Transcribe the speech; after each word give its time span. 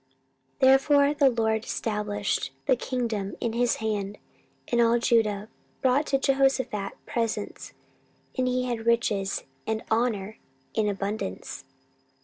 14:017:005 0.61 0.61
Therefore 0.61 1.13
the 1.13 1.29
LORD 1.29 1.65
stablished 1.65 2.49
the 2.65 2.75
kingdom 2.75 3.35
in 3.39 3.53
his 3.53 3.75
hand; 3.75 4.17
and 4.69 4.81
all 4.81 4.97
Judah 4.97 5.47
brought 5.83 6.07
to 6.07 6.17
Jehoshaphat 6.17 6.93
presents; 7.05 7.73
and 8.35 8.47
he 8.47 8.63
had 8.65 8.87
riches 8.87 9.43
and 9.67 9.83
honour 9.91 10.39
in 10.73 10.89
abundance. 10.89 11.65